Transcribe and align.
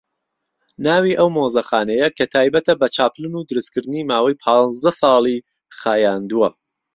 ناوی 0.85 1.17
ئەو 1.19 1.29
مۆزەخانەیە 1.37 2.07
کە 2.17 2.25
تایبەتە 2.33 2.73
بە 2.81 2.87
چاپلن 2.95 3.33
و 3.35 3.47
دروستکردنی 3.49 4.07
ماوەی 4.11 4.39
پازدە 4.43 4.91
ساڵی 5.01 5.37
خایاندووە 5.79 6.49